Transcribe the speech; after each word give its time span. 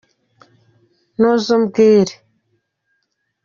nuza 1.19 1.49
umbwire. 1.57 2.13